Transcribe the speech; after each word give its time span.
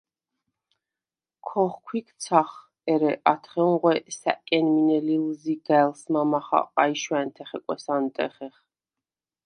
ქოხვიქცახ, 1.47 2.49
ერე 2.93 3.11
ათხეუნღვე 3.31 3.93
სა̈კენ 4.19 4.65
მინე 4.73 4.97
ლილზიგა̈ლს 5.07 6.01
მამა 6.13 6.39
ხაყა 6.45 6.83
ი 6.93 6.95
შვა̈ნთე 7.01 7.43
ხეკვეს 7.49 7.85
ანტეხეხ. 7.95 8.55